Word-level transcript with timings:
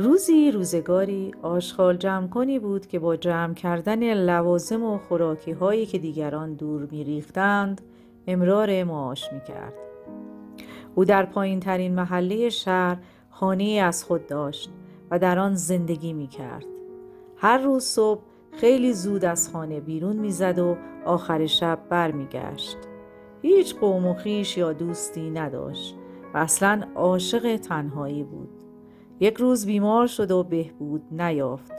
روزی 0.00 0.50
روزگاری 0.50 1.34
آشغال 1.42 1.96
جمع 1.96 2.28
کنی 2.28 2.58
بود 2.58 2.86
که 2.86 2.98
با 2.98 3.16
جمع 3.16 3.54
کردن 3.54 4.14
لوازم 4.14 4.82
و 4.82 4.98
خوراکی 4.98 5.52
هایی 5.52 5.86
که 5.86 5.98
دیگران 5.98 6.54
دور 6.54 6.88
می 6.90 7.04
ریختند 7.04 7.80
امرار 8.26 8.84
معاش 8.84 9.32
می 9.32 9.40
کرد. 9.40 9.72
او 10.94 11.04
در 11.04 11.26
پایین 11.26 11.60
ترین 11.60 11.94
محله 11.94 12.48
شهر 12.48 12.96
خانه 13.30 13.64
از 13.64 14.04
خود 14.04 14.26
داشت 14.26 14.70
و 15.10 15.18
در 15.18 15.38
آن 15.38 15.54
زندگی 15.54 16.12
می 16.12 16.26
کرد. 16.26 16.66
هر 17.36 17.58
روز 17.58 17.84
صبح 17.84 18.20
خیلی 18.52 18.92
زود 18.92 19.24
از 19.24 19.52
خانه 19.52 19.80
بیرون 19.80 20.16
می‌زد 20.16 20.58
و 20.58 20.76
آخر 21.04 21.46
شب 21.46 21.78
برمیگشت. 21.88 22.76
هیچ 23.42 23.76
قوم 23.76 24.06
و 24.06 24.14
خیش 24.14 24.56
یا 24.56 24.72
دوستی 24.72 25.30
نداشت 25.30 25.94
و 26.34 26.38
اصلا 26.38 26.82
عاشق 26.94 27.56
تنهایی 27.56 28.22
بود. 28.22 28.47
یک 29.20 29.36
روز 29.36 29.66
بیمار 29.66 30.06
شد 30.06 30.30
و 30.30 30.42
بهبود 30.42 31.02
نیافت. 31.10 31.72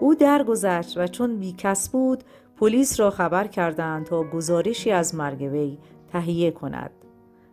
او 0.00 0.14
درگذشت 0.14 0.98
و 0.98 1.06
چون 1.06 1.36
بیکس 1.36 1.88
بود 1.88 2.24
پلیس 2.56 3.00
را 3.00 3.10
خبر 3.10 3.46
کردند 3.46 4.06
تا 4.06 4.22
گزارشی 4.22 4.90
از 4.90 5.14
مرگ 5.14 5.40
وی 5.52 5.78
تهیه 6.12 6.50
کند. 6.50 6.90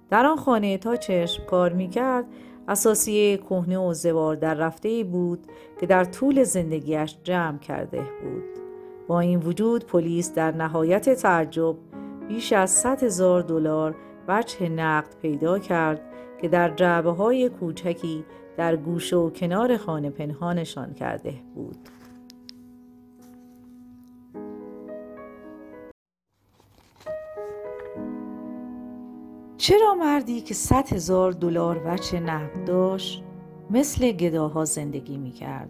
در 0.09 0.26
آن 0.26 0.38
خانه 0.38 0.78
تا 0.78 0.95
چشم 0.95 1.45
کار 1.45 1.73
می 1.73 1.90
کرد 1.90 2.26
اساسیه 2.68 3.38
کهنه 3.38 3.78
و 3.78 3.94
زوار 3.94 4.36
در 4.36 4.54
رفته 4.54 5.04
بود 5.04 5.40
که 5.80 5.86
در 5.86 6.04
طول 6.04 6.44
زندگیش 6.44 7.17
جمع 7.23 7.58
کرده 7.58 7.98
بود. 7.98 8.44
با 9.08 9.20
این 9.20 9.40
وجود 9.40 9.86
پلیس 9.86 10.34
در 10.34 10.52
نهایت 10.52 11.09
تعجب 11.09 11.76
بیش 12.28 12.54
از 12.54 12.72
100 12.72 13.04
هزار 13.04 13.42
دلار 13.42 13.95
وجه 14.28 14.70
نقد 14.70 15.16
پیدا 15.22 15.59
کرد 15.59 16.02
که 16.41 16.48
در 16.48 16.75
جعبه 16.75 17.12
های 17.12 17.49
کوچکی 17.49 18.25
در 18.57 18.75
گوشه 18.75 19.16
و 19.16 19.30
کنار 19.30 19.77
خانه 19.77 20.09
پنهانشان 20.09 20.94
کرده 20.94 21.34
بود. 21.55 21.77
چرا 29.58 29.95
مردی 29.95 30.42
که 30.42 30.53
صد 30.53 30.94
هزار 30.94 31.31
دلار 31.31 31.81
وچه 31.86 32.19
نقد 32.19 32.66
داشت 32.66 33.23
مثل 33.70 34.11
گداها 34.11 34.66
زندگی 34.66 35.17
می 35.17 35.31
کرد 35.31 35.70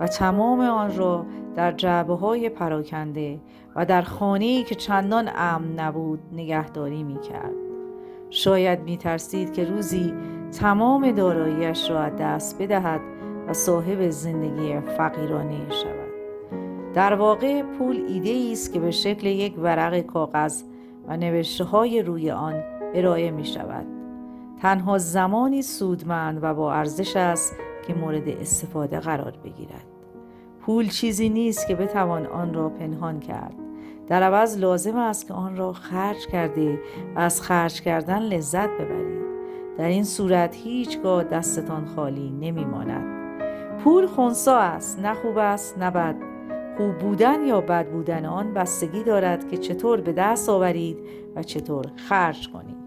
و 0.00 0.06
تمام 0.06 0.60
آن 0.60 0.96
را 0.96 1.26
در 1.56 1.72
جعبه 1.72 2.14
های 2.14 2.48
پراکنده 2.48 3.40
و 3.76 3.86
در 3.86 4.02
خانه‌ای 4.02 4.64
که 4.64 4.74
چندان 4.74 5.30
امن 5.34 5.80
نبود 5.80 6.20
نگهداری 6.32 7.02
می 7.02 7.20
کرد. 7.20 7.71
شاید 8.32 8.80
می 8.80 8.96
ترسید 8.96 9.52
که 9.52 9.64
روزی 9.64 10.14
تمام 10.58 11.12
داراییش 11.12 11.90
را 11.90 12.08
دست 12.08 12.62
بدهد 12.62 13.00
و 13.48 13.52
صاحب 13.52 14.10
زندگی 14.10 14.80
فقیرانه 14.80 15.70
شود. 15.70 16.12
در 16.94 17.14
واقع 17.14 17.62
پول 17.62 18.04
ایده 18.08 18.52
است 18.52 18.72
که 18.72 18.80
به 18.80 18.90
شکل 18.90 19.26
یک 19.26 19.54
ورق 19.58 20.00
کاغذ 20.00 20.62
و 21.08 21.16
نوشته 21.16 21.64
های 21.64 22.02
روی 22.02 22.30
آن 22.30 22.62
ارائه 22.94 23.30
می 23.30 23.44
شود. 23.44 23.86
تنها 24.62 24.98
زمانی 24.98 25.62
سودمند 25.62 26.38
و 26.42 26.54
با 26.54 26.72
ارزش 26.72 27.16
است 27.16 27.56
که 27.86 27.94
مورد 27.94 28.28
استفاده 28.28 29.00
قرار 29.00 29.34
بگیرد. 29.44 29.86
پول 30.60 30.88
چیزی 30.88 31.28
نیست 31.28 31.66
که 31.66 31.74
بتوان 31.74 32.26
آن 32.26 32.54
را 32.54 32.68
پنهان 32.68 33.20
کرد. 33.20 33.61
در 34.08 34.22
عوض 34.22 34.58
لازم 34.58 34.96
است 34.96 35.26
که 35.26 35.34
آن 35.34 35.56
را 35.56 35.72
خرج 35.72 36.26
کرده 36.26 36.78
و 37.16 37.18
از 37.18 37.40
خرج 37.40 37.80
کردن 37.80 38.18
لذت 38.18 38.68
ببرید. 38.68 39.22
در 39.78 39.88
این 39.88 40.04
صورت 40.04 40.56
هیچگاه 40.56 41.24
دستتان 41.24 41.86
خالی 41.86 42.30
نمی 42.30 42.64
ماند. 42.64 43.22
پول 43.84 44.06
خونسا 44.06 44.58
است 44.58 44.98
نه 44.98 45.14
خوب 45.14 45.38
است 45.38 45.78
نه 45.78 45.90
بد 45.90 46.16
خوب 46.76 46.98
بودن 46.98 47.44
یا 47.46 47.60
بد 47.60 47.90
بودن 47.90 48.24
آن 48.24 48.54
بستگی 48.54 49.02
دارد 49.02 49.48
که 49.48 49.56
چطور 49.56 50.00
به 50.00 50.12
دست 50.12 50.48
آورید 50.48 50.98
و 51.36 51.42
چطور 51.42 51.84
خرج 51.96 52.48
کنید 52.48 52.81